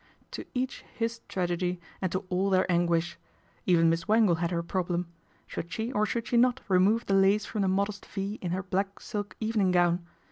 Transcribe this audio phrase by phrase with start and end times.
[0.31, 3.19] To each his tragedy and to all their anguish.
[3.67, 5.09] Even Miss Wangle had her problem.
[5.45, 8.63] Should she or should she not remove the lace from the modest V in her
[8.63, 10.03] black silk evening gown.